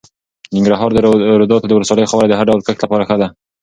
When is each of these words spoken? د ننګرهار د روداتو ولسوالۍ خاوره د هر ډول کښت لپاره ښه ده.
د 0.51 0.51
ننګرهار 0.55 0.89
د 0.93 0.99
روداتو 1.39 1.75
ولسوالۍ 1.77 2.05
خاوره 2.09 2.27
د 2.29 2.33
هر 2.39 2.45
ډول 2.49 2.61
کښت 2.67 2.79
لپاره 2.81 3.07
ښه 3.09 3.15
ده. 3.21 3.27